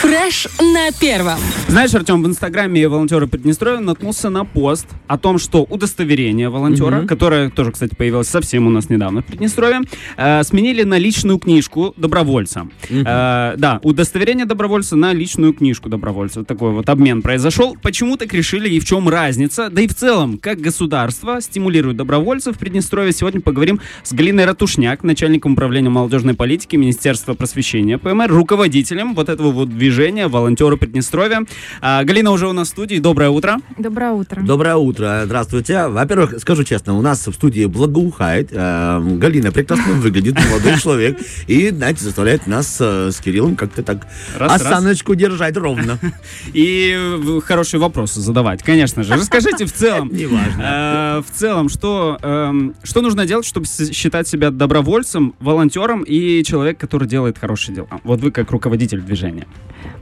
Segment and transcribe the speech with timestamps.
[0.00, 1.38] Фреш на первом.
[1.66, 7.08] Знаешь, Артем, в инстаграме волонтера Приднестровья наткнулся на пост о том, что удостоверение волонтера, Мгм.
[7.08, 9.80] которое тоже, кстати, появилось совсем у нас недавно в Приднестровье,
[10.16, 12.68] э, сменили на личную книжку добровольца.
[12.88, 16.44] Э, да, удостоверение добровольца на личную книжку добровольца.
[16.44, 17.76] Такой вот обмен произошел.
[17.82, 19.68] Почему так решили и в чем разница?
[19.68, 23.12] Да и в целом, как государство стимулирует добровольцев в Приднестровье.
[23.12, 29.50] Сегодня поговорим с Галиной Ратушняк, начальником управления молодежной политики Министерства просвещения ПМР, руководителем вот этого
[29.50, 31.44] вот движения волонтеры Приднестровья.
[31.80, 32.98] А, Галина уже у нас в студии.
[32.98, 33.56] Доброе утро.
[33.76, 34.40] Доброе утро.
[34.42, 35.88] Доброе утро, здравствуйте.
[35.88, 38.48] Во-первых, скажу честно, у нас в студии благоухает.
[38.52, 41.18] Э, Галина прекрасно выглядит, молодой человек.
[41.46, 44.06] И, знаете, заставляет нас э, с Кириллом как-то так
[44.36, 44.62] Раз, раз.
[44.62, 45.98] осаночку держать ровно.
[46.52, 49.14] И э, хорошие вопросы задавать, конечно же.
[49.14, 51.18] Расскажите в целом, Неважно.
[51.18, 56.78] э, в целом, что, эм, что нужно делать, чтобы считать себя добровольцем, волонтером и человек,
[56.78, 57.88] который делает хорошие дела?
[58.04, 59.46] Вот вы как руководитель движения.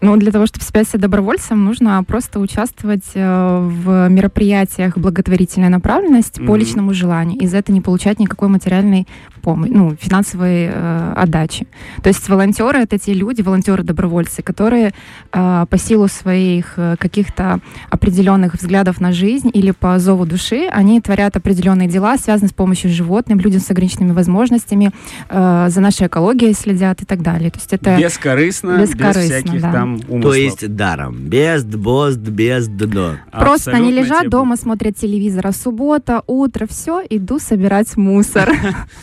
[0.02, 6.52] Ну, для того, чтобы себя добровольцем, нужно просто участвовать э, в мероприятиях благотворительной направленности по
[6.52, 6.56] Мгм.
[6.56, 7.38] личному желанию.
[7.40, 9.06] И за это не получать никакой материальной
[9.46, 11.68] помощи, ну, финансовой э, отдачи.
[12.02, 14.92] То есть волонтеры— это те люди, волонтеры-добровольцы, которые
[15.32, 21.00] э, по силу своих э, каких-то определенных взглядов на жизнь или по зову души, они
[21.00, 24.90] творят определенные дела, связанные с помощью животным, людям с ограниченными возможностями,
[25.28, 27.50] э, за нашей экологией следят и так далее.
[27.52, 27.96] То есть это...
[27.96, 29.72] Бескорыстно, без бескорыстно, всяких да.
[29.72, 30.22] там умыслов.
[30.22, 31.14] То есть даром.
[31.14, 33.12] Без бозд, без дно.
[33.30, 38.50] Просто они лежат тебе- дома, смотрят телевизор, а суббота, утро, все, иду собирать мусор.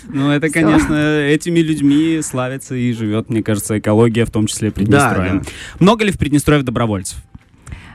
[0.09, 0.53] Ну, это, Всё.
[0.61, 5.33] конечно, этими людьми славится и живет, мне кажется, экология, в том числе Приднестровья.
[5.33, 5.45] Да, да.
[5.79, 7.17] Много ли в Приднестровье добровольцев?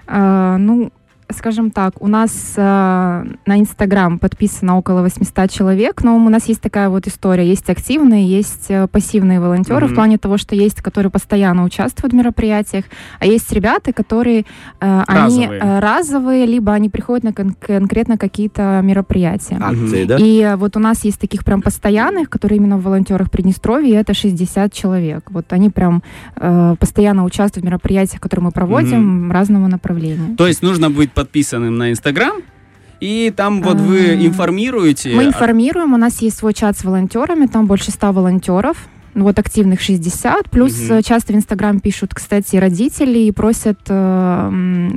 [0.06, 0.92] А, Ну,
[1.30, 6.60] скажем так, у нас а, на Инстаграм подписано около 800 человек, но у нас есть
[6.60, 7.46] такая вот история.
[7.46, 9.92] Есть активные, есть э, пассивные волонтеры Мгм.
[9.92, 12.84] в плане того, что есть, которые постоянно участвуют в мероприятиях,
[13.20, 14.44] а есть ребята, которые
[14.80, 15.60] э, они Разовые.
[15.60, 19.58] э, разовые, либо они приходят на кон- конкретно какие-то мероприятия.
[19.60, 20.16] Акции, да?
[20.18, 23.96] И э, вот у нас есть таких прям постоянных, которые именно в волонтерах Приднестровья, и
[24.00, 25.24] это 60 человек.
[25.30, 26.02] Вот они прям
[26.36, 30.36] э, постоянно участвуют в мероприятиях, которые мы проводим разного направления.
[30.36, 32.36] То есть нужно быть подписанным на Инстаграм,
[33.00, 35.14] и там вот вы А, информируете.
[35.16, 38.76] Мы информируем, у нас есть свой чат с волонтерами, там больше 100 волонтеров.
[39.14, 44.50] Ну, Вот активных 60, плюс э, часто в Инстаграм пишут, кстати, родители и просят, э,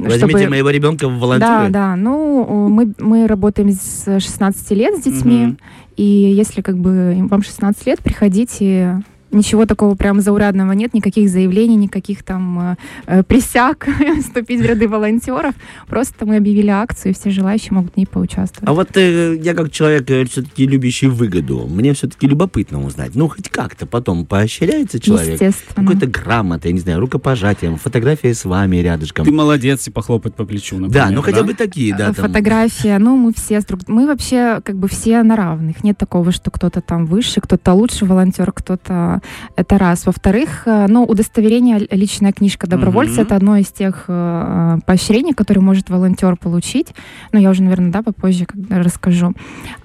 [0.03, 0.49] Возьмите чтобы...
[0.49, 1.69] моего ребенка в Да, волонтеры.
[1.71, 1.95] да.
[1.95, 5.45] Ну, э, мы, мы работаем с 16 лет с детьми.
[5.45, 5.57] Мгм.
[5.97, 9.01] И если как бы вам 16 лет, приходите.
[9.31, 12.75] Ничего такого прям заурядного нет, никаких заявлений, никаких там э,
[13.07, 13.87] э, присяг
[14.19, 15.55] вступить в ряды волонтеров.
[15.87, 18.67] Просто мы объявили акцию, и все желающие могут в ней поучаствовать.
[18.67, 23.11] А вот э, я как человек все-таки любящий выгоду, мне все-таки любопытно узнать.
[23.15, 25.41] Ну, хоть как-то потом поощряется человек.
[25.41, 25.87] Естественно.
[25.87, 29.25] Какой-то грамотой, я не знаю, рукопожатием, фотография с вами рядышком.
[29.25, 31.07] Ты молодец и похлопать по плечу, например.
[31.07, 32.09] Да, ну хотя бы такие, да.
[32.09, 32.27] Э, там.
[32.27, 35.83] Фотография, ну мы все с друг- мы вообще как бы все на равных.
[35.83, 39.20] Нет такого, что кто-то там выше, кто-то лучше волонтер, кто-то
[39.55, 40.05] это раз.
[40.05, 43.21] Во-вторых, э, ну удостоверение личная книжка добровольца Мгм.
[43.23, 46.93] это одно из тех э, поощрений, которые может волонтер получить.
[47.31, 49.33] Но я уже, наверное, да, попозже когда расскажу.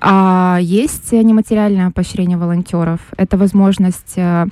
[0.00, 3.00] А есть нематериальное поощрение волонтеров.
[3.16, 4.46] Это возможность э,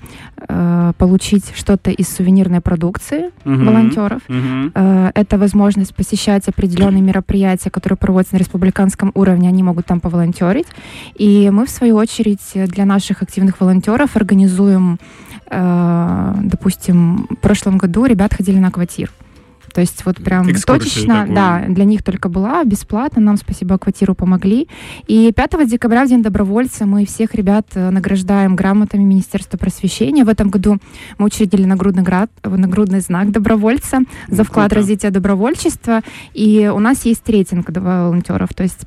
[0.48, 3.66] э, получить что-то из сувенирной продукции Мгм.
[3.66, 4.20] волонтеров.
[4.28, 4.72] Мгм.
[4.74, 10.66] Э, Это возможность посещать определенные мероприятия, которые проводятся на республиканском уровне, они могут там поволонтерить.
[11.14, 14.73] И мы, в свою очередь, для наших активных волонтеров организуем,
[15.50, 19.10] э, допустим, в прошлом году ребят ходили на квартир.
[19.72, 21.34] То есть вот прям Экскурсию точечно, такую.
[21.34, 24.68] да, для них только была бесплатно, нам спасибо Акватиру помогли.
[25.08, 30.24] И 5 декабря, в День добровольца, мы всех ребят э, награждаем грамотами Министерства просвещения.
[30.24, 30.78] В этом году
[31.18, 33.98] мы учредили нагрудный, град, нагрудный знак добровольца
[34.28, 34.74] за Ну, вклад в круто.
[34.76, 36.02] развитие добровольчества.
[36.34, 38.86] И у нас есть рейтинг волонтеров, то есть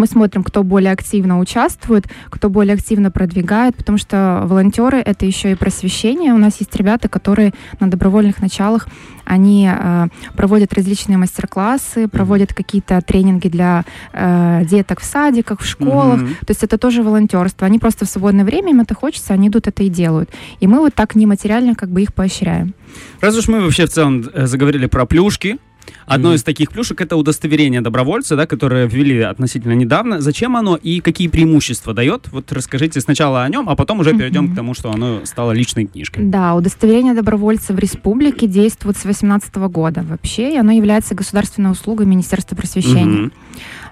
[0.00, 5.52] мы смотрим, кто более активно участвует, кто более активно продвигает, потому что волонтеры— это еще
[5.52, 6.32] и просвещение.
[6.32, 8.88] У нас есть ребята, которые на добровольных началах,
[9.26, 16.20] они э, проводят различные мастер-классы, проводят какие-то тренинги для э, деток в садиках, в школах.
[16.20, 16.34] Мгм.
[16.46, 17.66] То есть это тоже волонтерство.
[17.66, 20.30] Они просто в свободное время, им это хочется, они идут это и делают.
[20.60, 22.74] И мы вот так нематериально как бы их поощряем.
[23.20, 25.58] Раз уж мы вообще в целом э, заговорили про плюшки,
[26.06, 26.36] одно Мгм.
[26.36, 30.20] из таких плюшек это удостоверение добровольца, да, которое ввели относительно недавно.
[30.20, 32.28] Зачем оно и какие преимущества дает?
[32.32, 34.52] Вот расскажите сначала о нем, а потом уже перейдем Мгм.
[34.52, 36.24] к тому, что оно стало личной книжкой.
[36.24, 42.06] Да, удостоверение добровольца в республике действует с 2018 года вообще, и оно является государственной услугой
[42.06, 43.30] Министерства просвещения.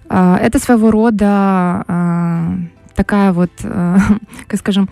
[0.08, 2.54] А, Это своего рода а,
[2.94, 3.98] такая вот, а,
[4.46, 4.88] как скажем,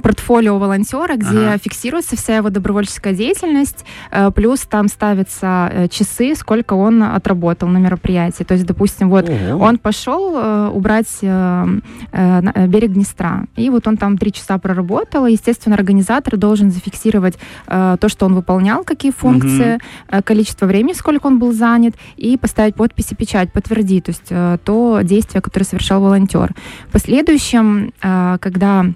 [0.00, 1.58] портфолио волонтера, где Ага.
[1.58, 7.78] фиксируется вся его добровольческая деятельность, э, плюс там ставятся э, часы, сколько он отработал на
[7.78, 8.44] мероприятии.
[8.44, 9.64] То есть, допустим, вот Ого.
[9.64, 15.76] он пошел э, убрать берег Днестра, и вот он там три часа проработал, и, естественно,
[15.76, 19.78] организатор должен зафиксировать то, что он выполнял, какие функции,
[20.08, 24.62] э, количество времени, сколько он был занят, и поставить подпись и печать, подтвердить, то есть
[24.64, 26.54] то действие, которое совершал волонтер.
[26.88, 28.86] В последующем, когда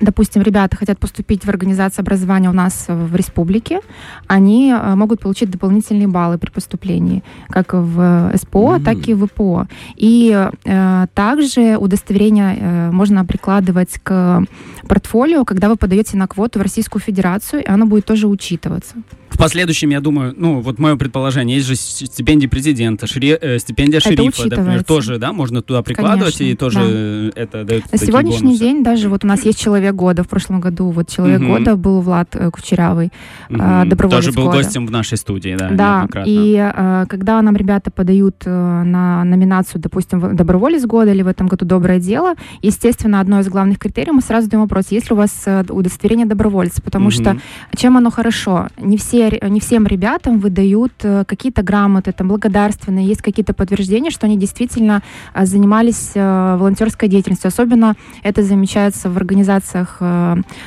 [0.00, 3.80] допустим, ребята хотят поступить в организацию образования у нас в республике,
[4.26, 8.84] они э, могут получить дополнительные баллы при поступлении, как в СПО, М.
[8.84, 9.66] так и в ВПО.
[9.96, 14.42] И э, также удостоверение э, можно прикладывать к
[14.88, 18.94] портфолио, когда вы подаете на квоту в Российскую Федерацию, и оно будет тоже учитываться.
[19.30, 23.98] В последующем, я думаю, ну, вот мое предположение, есть же стипендии президента, шри- э, стипендия
[24.00, 26.84] Это шерифа, например, тоже, да, можно туда прикладывать, и Конечно, тоже да.
[26.88, 28.60] э, это дает На сегодняшний бонусы.
[28.60, 30.24] день даже вот у нас есть человек года.
[30.24, 31.48] В прошлом году вот человек Мгм.
[31.48, 33.12] года был Влад э, Кучерявый.
[33.48, 33.60] Мгм.
[33.62, 34.56] а, доброволец Тоже был года.
[34.58, 39.80] гостем в нашей студии, да, Да, и э, когда нам ребята подают э, на номинацию,
[39.80, 44.22] допустим, доброволец года или в этом году доброе дело, естественно, одно из главных критериев мы
[44.22, 47.12] сразу задаем вопрос, есть ли у вас э, удостоверение добровольца, потому Мгм.
[47.12, 47.36] что
[47.76, 48.68] чем оно хорошо?
[48.78, 54.10] Не, все, ре- не всем ребятам выдают э, какие-то грамоты, там, благодарственные, есть какие-то подтверждения,
[54.10, 55.02] что они действительно
[55.34, 57.48] э, занимались э, волонтерской деятельностью.
[57.48, 60.00] Особенно это замечается в организациях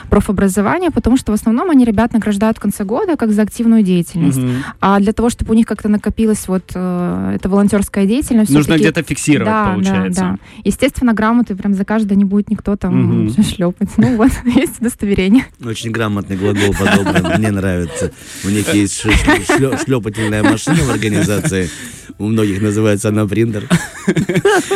[0.09, 4.37] профобразования, потому что в основном они ребят награждают в конце года как за активную деятельность.
[4.37, 4.63] Мгм.
[4.79, 9.45] А для того, чтобы у них как-то накопилась вот эта волонтерская деятельность, Нужно где-то фиксировать,
[9.51, 10.21] да, получается.
[10.21, 10.37] Да, да.
[10.63, 13.43] Естественно, грамоты прям за каждое не будет никто там Мгм.
[13.43, 13.89] шлепать.
[13.97, 15.45] Ну вот, есть удостоверение.
[15.63, 18.11] Очень грамотный глагол подобран, мне нравится.
[18.43, 21.69] У них есть шлепательная машина в организации.
[22.17, 23.63] У многих называется она принтер.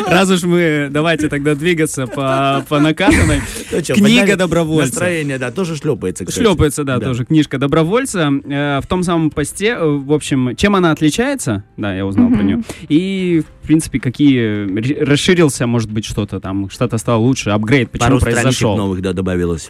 [0.07, 3.41] Раз уж мы, давайте тогда двигаться по, по накатанной.
[3.71, 4.91] Ну Книга добровольца.
[4.91, 6.43] Настроение, да, тоже шлепается, кстати.
[6.45, 7.05] Шлепается, да, Да.
[7.07, 8.31] тоже книжка добровольца.
[8.45, 12.37] Э, в том самом посте, э, в общем, чем она отличается, да, я узнал про
[12.37, 12.47] Мгм.
[12.47, 12.63] нее.
[12.89, 18.21] И, в принципе, какие расширился, может быть, что-то там, что-то стало лучше, апгрейд, почему Пару
[18.21, 18.77] произошел.
[18.77, 19.69] новых, да, добавилось.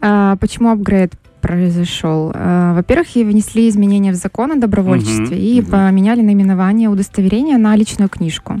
[0.00, 1.12] А, почему апгрейд
[1.48, 2.30] произошел?
[2.34, 5.70] А, во-первых, и внесли изменения в закон о добровольчестве Мгм, и мгм.
[5.70, 8.60] поменяли наименование удостоверения на личную книжку.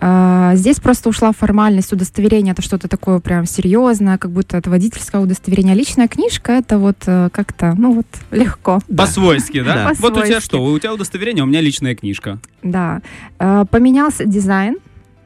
[0.00, 5.20] А, Здесь просто ушла формальность удостоверения, это что-то такое прям серьезное, как будто это водительское
[5.20, 5.74] удостоверение.
[5.74, 8.80] А личная книжка это вот э, как-то, ну вот, легко.
[8.96, 9.74] По-свойски, да?
[9.74, 9.92] Да.
[9.98, 10.64] Вот у тебя что?
[10.64, 12.38] У тебя удостоверение, у меня личная книжка.
[12.62, 13.02] Да.
[13.38, 14.76] А, Поменялся дизайн.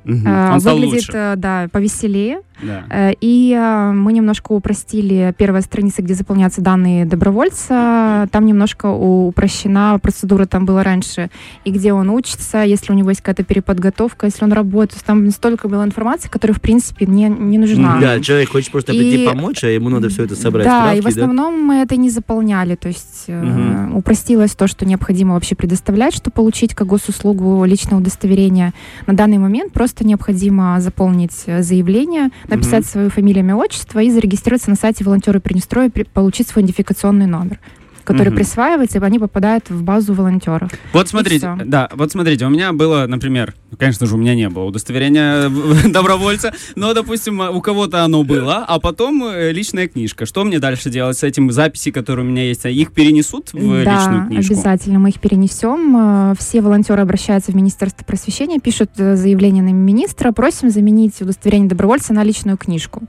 [0.04, 1.12] А, Он стал Выглядит, лучше.
[1.14, 2.40] э, да, повеселее.
[2.62, 2.84] Да.
[2.90, 8.28] Э, И э, мы немножко упростили первая страница, где заполняются данные добровольца.
[8.30, 11.30] Там немножко упрощена процедура, там было раньше,
[11.64, 15.02] и где он учится, если у него есть какая-то переподготовка, если он работает.
[15.04, 17.98] Там столько было информации, которая, в принципе, не, не нужна.
[18.00, 20.64] Да, человек хочет просто И- прийти помочь, а ему надо все это собрать.
[20.66, 21.22] Да, и в справки, да?
[21.24, 22.74] основном мы это не заполняли.
[22.76, 23.96] То есть Мгм.
[23.96, 28.72] упростилось то, что необходимо вообще предоставлять, чтобы получить как госуслугу личное удостоверение.
[29.06, 32.88] На данный момент просто необходимо заполнить заявление, написать Мгм.
[32.90, 37.58] свою фамилию, имя, отчество и зарегистрироваться на сайте волонтеры Приднестровья, при- получить свой идентификационный номер
[38.04, 38.36] который Мгм.
[38.36, 40.70] присваивается, и они попадают в базу волонтеров.
[40.92, 44.48] Вот смотрите, да, вот смотрите, у меня было, например, ну, конечно же, у меня не
[44.48, 45.48] было удостоверения
[45.88, 50.26] добровольца, но, допустим, у кого-то оно было, а потом э, личная книжка.
[50.26, 51.50] Что мне дальше делать с этим?
[51.50, 54.52] Записи, которые у меня есть, их перенесут в да, личную книжку?
[54.52, 55.96] обязательно мы их перенесем.
[55.96, 61.68] Э, Все волонтеры обращаются в Министерство просвещения, пишут э, заявление на министра, просим заменить удостоверение
[61.68, 63.02] добровольца на личную книжку.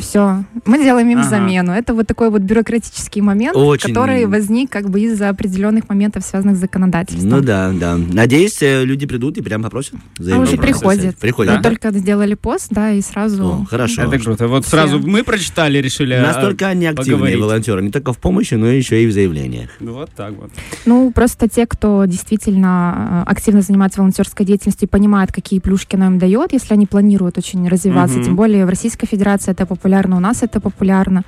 [0.00, 1.28] Все, мы делаем им Ага.
[1.28, 1.72] замену.
[1.72, 3.88] Это вот такой вот бюрократический момент, Очень.
[3.88, 7.28] который возник как бы из-за определенных моментов, связанных с законодательством.
[7.30, 7.96] Ну да, да.
[7.96, 9.94] Надеюсь, э, люди придут и прям попросят.
[10.18, 11.16] А уже приходят.
[11.18, 11.68] Приходят, Мы да?
[11.70, 13.44] только сделали пост, да, и сразу...
[13.44, 14.02] О, хорошо.
[14.02, 14.48] Это круто.
[14.48, 14.72] Вот Все.
[14.76, 16.14] сразу мы прочитали, решили...
[16.14, 17.40] а, Настолько они активные поговорить.
[17.40, 19.70] волонтеры, не только в помощи, но еще и в заявлениях.
[19.80, 20.50] ну, Вот так вот.
[20.86, 26.06] Ну, просто те, кто действительно э, активно занимается волонтерской деятельностью и понимает, какие плюшки она
[26.06, 28.16] им дает, если они планируют очень развиваться.
[28.16, 28.24] Мгм.
[28.24, 31.22] Тем более в Российской Федерации это популярно, у нас это популярно.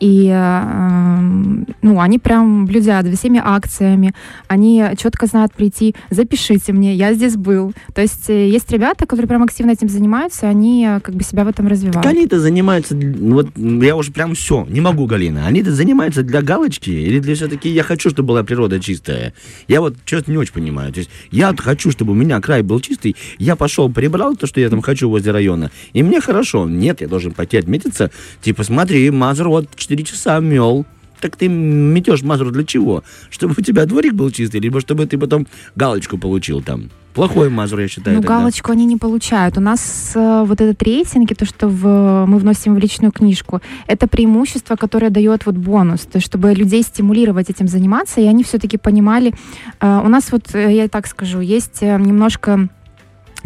[0.00, 4.12] И, эм, ну, они прям блюдят всеми акциями,
[4.46, 7.72] они четко знают прийти, запишите мне, я здесь был.
[7.94, 11.44] То есть э, есть ребята, которые прям активно этим занимаются, они э, как бы себя
[11.44, 12.02] в этом развивают.
[12.02, 15.46] Так они-то занимаются, вот я уже прям все, не могу, Галина.
[15.46, 19.32] Они-то занимаются для галочки или для все-таки я хочу, чтобы была природа чистая?
[19.66, 20.92] Я вот честно не очень понимаю.
[20.92, 24.60] То есть я хочу, чтобы у меня край был чистый, я пошел, прибрал то, что
[24.60, 26.68] я там хочу возле района, и мне хорошо.
[26.68, 28.10] Нет, я должен пойти отметиться,
[28.42, 30.84] типа, смотри, Мазер вот 4 часа мел.
[31.20, 33.02] так ты метешь мазур для чего?
[33.30, 36.90] Чтобы у тебя дворик был чистый, либо чтобы ты потом галочку получил там.
[37.14, 38.16] Плохой мазур, я считаю.
[38.16, 38.38] Ну, тогда.
[38.38, 39.58] галочку они не получают.
[39.58, 43.60] У нас э, вот этот рейтинг, и то, что в, мы вносим в личную книжку,
[43.88, 48.44] это преимущество, которое дает вот бонус, то есть чтобы людей стимулировать этим заниматься, и они
[48.44, 49.34] все-таки понимали.
[49.80, 52.68] Э, у нас вот, э, я так скажу, есть э, немножко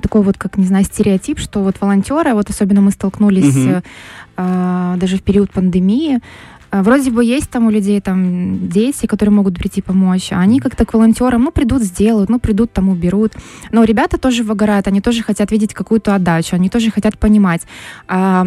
[0.00, 3.82] такой вот, как, не знаю, стереотип, что вот волонтеры, вот особенно мы столкнулись Мгм.
[4.37, 6.20] э, даже в период пандемии,
[6.70, 10.58] э, Вроде бы есть там у людей там дети, которые могут прийти помочь, а они
[10.58, 13.32] как-то к волонтерам, ну, придут, сделают, ну, придут, там, уберут.
[13.72, 17.62] Но ребята тоже выгорают, они тоже хотят видеть какую-то отдачу, они тоже хотят понимать.
[18.08, 18.46] А,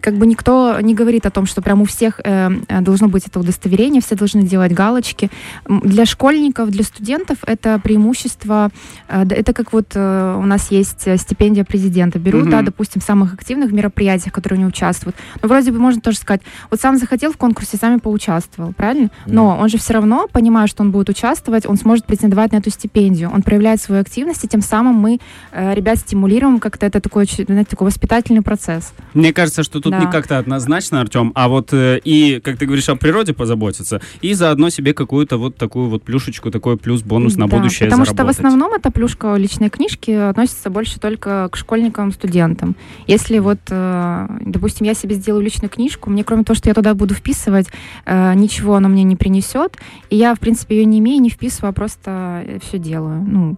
[0.00, 3.26] как бы никто не говорит о том, что прям у всех э, э, должно быть
[3.26, 5.30] это удостоверение, все должны делать галочки.
[5.66, 8.70] Для школьников, для студентов это преимущество,
[9.08, 12.50] э, да, это как вот э, у нас есть э, стипендия президента, берут, Мгм.
[12.50, 15.16] да, допустим, в самых активных мероприятиях, которые они участвуют.
[15.42, 19.10] Но вроде бы можно тоже сказать, вот сам захотел в конкурсе, сам и поучаствовал, правильно?
[19.26, 22.70] Но он же все равно, понимая, что он будет участвовать, он сможет претендовать на эту
[22.70, 23.30] стипендию.
[23.32, 25.20] Он проявляет свою активность, и тем самым мы
[25.52, 28.92] э, ребят стимулируем как-то это такой, знаете, такой воспитательный процесс.
[29.14, 30.00] Мне кажется, что тут Да.
[30.00, 34.34] не как-то однозначно, Артем, а вот э, и, как ты говоришь, о природе позаботиться, и
[34.34, 38.16] заодно себе какую-то вот такую вот плюшечку, такой плюс-бонус на Да, будущее Потому что в
[38.16, 38.38] заработать.
[38.44, 42.76] основном эта плюшка личной книжки относится больше только к школьникам, студентам.
[43.06, 46.94] Если вот, э, допустим, я себе сделаю личную книжку, мне кроме того, что я туда
[46.94, 47.68] буду вписывать,
[48.06, 49.76] э, ничего она мне не принесет,
[50.10, 53.22] и я, в принципе, ее не имею, не вписываю, а просто все делаю.
[53.26, 53.56] Ну,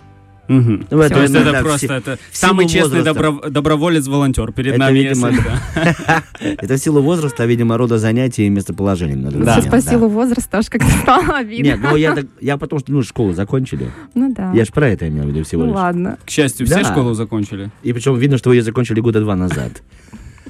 [0.51, 0.87] Мгм.
[0.91, 4.81] Ну, это, То есть это наверное, просто все- это самый честный добро- доброволец-волонтер перед Это,
[4.81, 4.99] нами.
[4.99, 6.23] видимо, если- да.
[6.41, 9.31] Это в силу возраста, видимо, рода занятий и местоположения.
[9.31, 9.63] Да.
[9.71, 11.63] по силу возраста аж как-то стало обидно.
[11.65, 13.91] Нет, ну я, так- я потому что, ну, школу закончили.
[14.15, 14.53] Ну да.
[14.53, 15.77] Я же про это имел в виду всего Ну лишь.
[15.77, 16.85] ладно, К счастью, все Да.
[16.85, 17.71] школу закончили.
[17.85, 19.83] И причем видно, что вы ее закончили года два назад.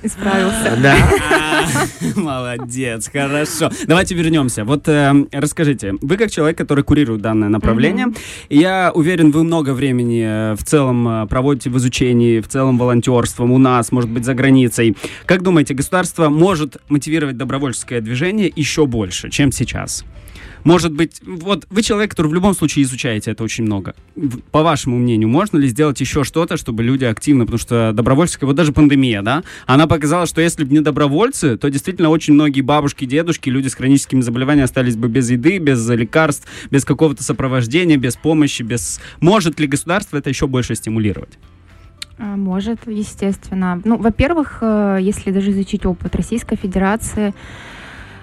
[0.03, 0.79] Исправился.
[0.83, 0.97] Да.
[2.17, 3.71] Молодец, хорошо.
[3.87, 4.65] Давайте вернемся.
[4.65, 8.09] Вот э, расскажите, вы как человек, который курирует данное направление,
[8.49, 13.53] я уверен, вы много времени э, в целом э, проводите в изучении, в целом волонтерством
[13.53, 14.97] у нас, может быть, за границей.
[15.27, 20.05] Как думаете, государство может мотивировать добровольческое движение еще больше, чем сейчас?
[20.65, 23.95] Может быть, вот вы человек, который в любом случае изучаете это очень много.
[24.51, 28.57] По вашему мнению, можно ли сделать еще что-то, чтобы люди активно, потому что добровольческая, вот
[28.57, 33.05] даже пандемия, да, она показала, что если бы не добровольцы, то действительно очень многие бабушки,
[33.05, 38.17] дедушки, люди с хроническими заболеваниями остались бы без еды, без лекарств, без какого-то сопровождения, без
[38.17, 39.01] помощи, без...
[39.21, 41.39] Может ли государство это еще больше стимулировать?
[42.21, 43.81] А, Может, естественно.
[43.85, 47.33] Ну, во-первых, э, если даже изучить опыт Российской Федерации,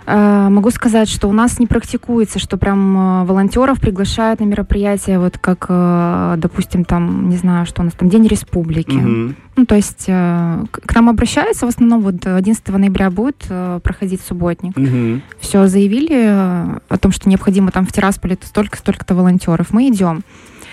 [0.07, 5.37] могу сказать, что у нас не практикуется, что прям э, волонтеров приглашают на мероприятия, вот
[5.37, 8.95] как, э, допустим, там, не знаю, что у нас там, День Республики.
[8.95, 9.35] Мгм.
[9.57, 13.45] Ну, то есть э, к нам обращаются в основном, вот 11 ноября будет
[13.83, 14.77] проходить субботник.
[14.77, 15.21] Мгм.
[15.39, 19.71] Все, заявили о том, что необходимо там в Тирасполе столько-столько-то волонтеров.
[19.71, 20.23] Мы идем.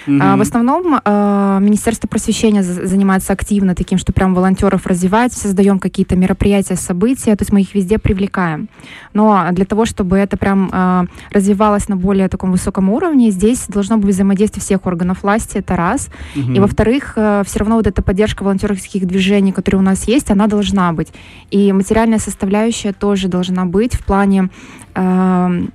[0.06, 0.38] А, Мгм.
[0.38, 6.16] В основном э, Министерство просвещения за- занимается активно таким, что прям волонтеров развивает, создаем какие-то
[6.16, 8.68] мероприятия, события, то есть мы их везде привлекаем.
[9.14, 13.96] Но для того, чтобы это прям э, развивалось на более таком высоком уровне, здесь должно
[13.96, 16.10] быть взаимодействие всех органов власти, это раз.
[16.34, 16.54] Мгм.
[16.54, 17.12] И во-вторых,
[17.46, 21.12] все равно вот эта поддержка волонтерских движений, которые у нас есть, она должна быть.
[21.50, 24.50] И материальная составляющая тоже должна быть в плане
[24.94, 25.72] эм,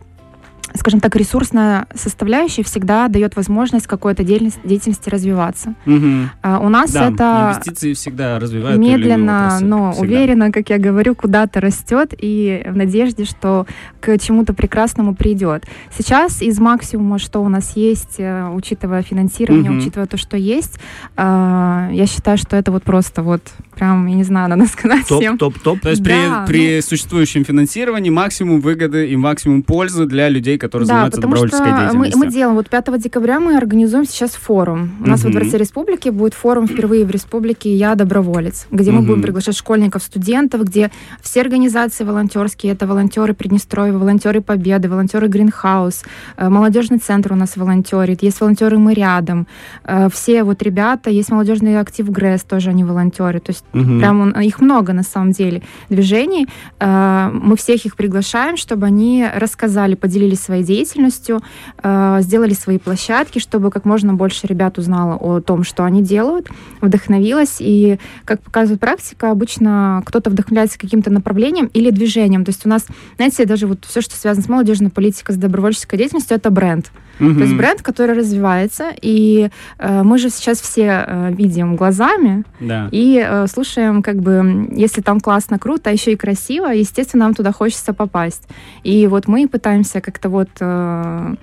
[0.75, 5.73] скажем так, ресурсная составляющая всегда дает возможность какой-то деятельности, развиваться.
[5.85, 6.29] Мгм.
[6.41, 10.05] А у нас Да, это инвестиции всегда развивают медленно, но Всегда.
[10.07, 13.65] уверенно, как я говорю, куда-то растет и в надежде, что
[13.99, 15.65] к чему-то прекрасному придет.
[15.95, 19.79] Сейчас из максимума, что у нас есть, э, учитывая финансирование, Мгм.
[19.79, 20.79] учитывая то, что есть,
[21.17, 23.41] э, я считаю, что это вот просто вот
[23.79, 25.37] прям, я не знаю, надо сказать Топ, всем.
[25.37, 25.79] топ, топ.
[25.79, 26.47] То есть при, Да, ну.
[26.47, 31.79] при существующем финансировании максимум выгоды и максимум пользы для людей, которые Да, занимаются добровольческой мы,
[31.79, 32.19] деятельностью.
[32.19, 34.91] мы делаем, вот 5 декабря мы организуем сейчас форум.
[34.99, 35.39] У нас во Мгм.
[35.39, 39.07] Дворце Республики будет форум впервые в Республике «Я доброволец», где мы Мгм.
[39.07, 46.03] будем приглашать школьников, студентов, где все организации волонтерские, это волонтеры Приднестровья, волонтеры Победы, волонтеры Гринхаус,
[46.37, 49.47] э, молодежный центр у нас волонтерит, есть волонтеры «Мы рядом»,
[49.85, 53.99] э, все вот ребята, есть молодежный актив ГРЭС, тоже они волонтеры, то есть Мгм.
[53.99, 56.47] Прям он- их много на самом деле движений.
[56.79, 61.41] Э, Мы всех их приглашаем, чтобы они рассказали, поделились своей деятельностью,
[61.83, 66.47] э, сделали свои площадки, чтобы как можно больше ребят узнало о том, что они делают,
[66.81, 67.57] вдохновилась.
[67.59, 72.45] И, как показывает практика, обычно кто-то вдохновляется каким-то направлением или движением.
[72.45, 72.85] То есть у нас,
[73.17, 76.87] знаете, даже вот все, что связано с молодежной политикой, с добровольческой деятельностью, это бренд.
[76.87, 76.99] Угу.
[77.19, 82.87] То есть бренд, который развивается, и э, мы же сейчас все э, видим глазами да.
[82.91, 87.33] и э, слушаем, как бы, если там классно, круто, а еще и красиво, естественно, нам
[87.33, 88.47] туда хочется попасть.
[88.83, 91.35] И вот мы пытаемся как-то вот э,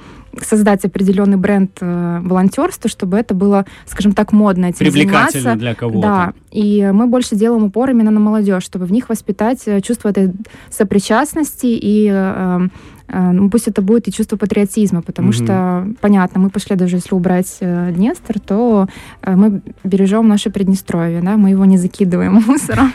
[0.43, 5.59] создать определенный бренд э, волонтерства, чтобы это было, скажем так, модно этим Привлекательно заниматься.
[5.59, 6.01] для кого-то.
[6.01, 10.09] Да, и мы больше делаем упор именно на молодежь, чтобы в них воспитать э, чувство
[10.09, 10.33] этой
[10.71, 12.69] сопричастности и э,
[13.09, 15.45] ну, пусть это будет и чувство патриотизма, потому mm-hmm.
[15.45, 18.89] что, понятно, мы пошли даже если убрать э, Днестр, то
[19.23, 22.93] э, мы бережем наше Приднестровье, да, мы его не закидываем мусором.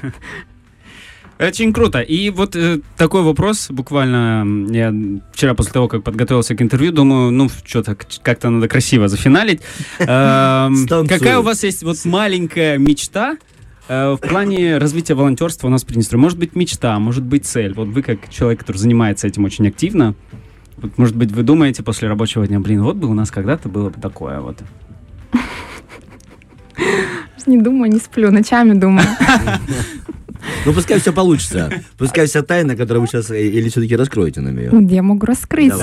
[1.42, 2.02] Очень круто.
[2.02, 4.94] И вот э, такой вопрос, буквально, я
[5.34, 9.62] вчера после того, как подготовился к интервью, думаю, ну, что-то как-то надо красиво зафиналить.
[10.00, 13.51] Эм, какая у вас есть вот маленькая мечта, э,
[13.92, 16.22] в плане развития волонтерства у нас в Приднестровье?
[16.22, 17.74] Может быть, мечта, может быть, цель.
[17.74, 20.16] Вот вы, как человек, который занимается этим очень активно,
[20.78, 23.90] вот, может быть, вы думаете после рабочего дня, блин, вот бы у нас когда-то было
[23.90, 24.58] бы такое вот.
[27.46, 29.06] Не думаю, не сплю, ночами думаю.
[30.66, 31.72] Ну, пускай все получится.
[31.98, 34.72] Пускай вся тайна, которую вы сейчас э, или все-таки раскроете нам ее.
[34.90, 35.74] Я могу раскрыть.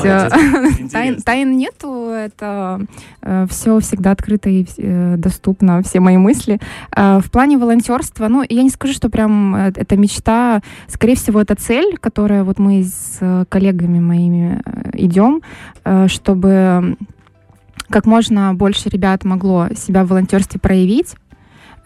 [0.93, 2.81] Тайн, тайн нету, это
[3.23, 6.61] э, все всегда открыто и э, доступно, все мои мысли.
[6.95, 10.63] В плане волонтерства, ну, я не скажу, что прям это мечта.
[10.89, 14.63] Скорее всего, это цель, которая вот мы с коллегами моими
[14.95, 15.43] идем,
[16.07, 16.97] чтобы
[17.91, 21.15] как можно больше ребят могло себя в волонтерстве проявить,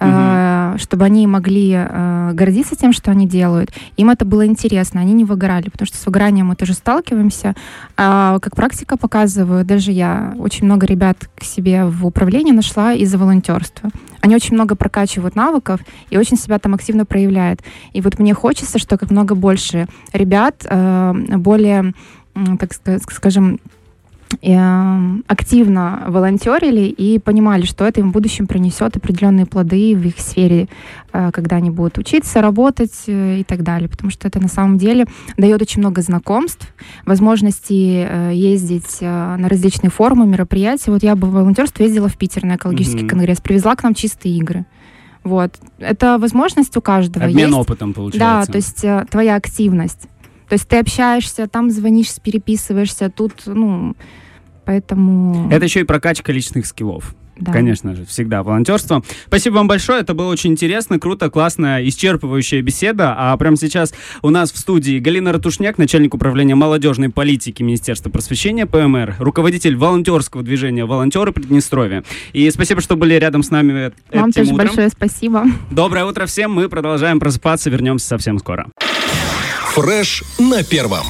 [0.04, 0.78] угу.
[0.78, 3.70] чтобы они могли э, гордиться тем, что они делают.
[3.96, 7.54] Им это было интересно, они не выгорали, потому что с выгоранием мы тоже сталкиваемся.
[7.96, 13.18] А, как практика показывает, даже я очень много ребят к себе в управлении нашла из-за
[13.18, 13.90] волонтерства.
[14.20, 15.80] Они очень много прокачивают навыков
[16.10, 17.60] и очень себя там активно проявляют.
[17.92, 21.94] И вот мне хочется, что как много больше ребят э, более,
[22.58, 22.72] так
[23.12, 23.58] скажем,
[24.40, 30.68] активно волонтерили и понимали, что это им в будущем принесет определенные плоды в их сфере,
[31.12, 33.88] э, когда они будут учиться, работать э, и так далее.
[33.88, 36.72] Потому что это на самом деле дает очень много знакомств,
[37.04, 40.90] возможности э, ездить на различные форумы, мероприятия.
[40.90, 43.08] Вот я бы в волонтерство ездила в Питер на экологический mm-hmm.
[43.08, 44.66] конгресс, привезла к нам чистые игры.
[45.24, 45.54] Вот.
[45.78, 47.26] Это возможность у каждого.
[47.26, 47.58] Обмен есть.
[47.58, 48.18] опытом, получается.
[48.18, 50.08] Да, то есть твоя активность.
[50.52, 53.96] То есть ты общаешься, там звонишь, переписываешься, тут, ну,
[54.66, 55.50] Поэтому...
[55.50, 57.14] Это еще и прокачка личных скиллов.
[57.38, 57.52] Да.
[57.52, 59.02] Конечно же, всегда волонтерство.
[59.28, 63.14] Спасибо вам большое, это было очень интересно, круто, классная, исчерпывающая беседа.
[63.16, 68.66] А прямо сейчас у нас в студии Галина Ратушняк, начальник управления молодежной политики Министерства просвещения
[68.66, 72.04] ПМР, руководитель волонтерского движения «Волонтеры Приднестровья».
[72.34, 74.66] И спасибо, что были рядом с нами Вам этим тоже утром.
[74.66, 75.46] большое спасибо.
[75.70, 78.66] Доброе утро всем, мы продолжаем просыпаться, вернемся совсем скоро.
[79.74, 81.06] Фреш на первом.